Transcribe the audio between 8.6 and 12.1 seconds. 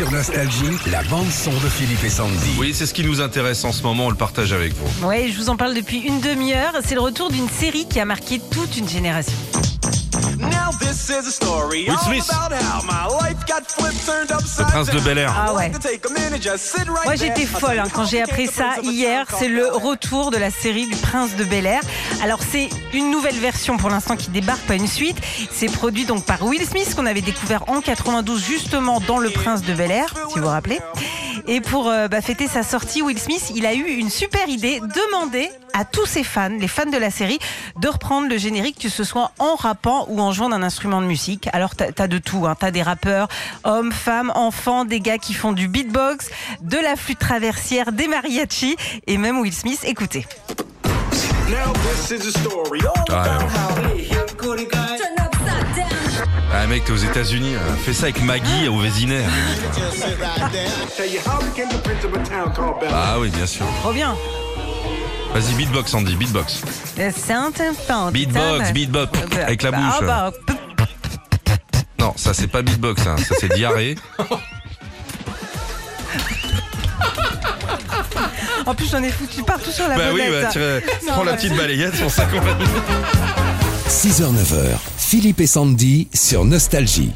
une génération. Will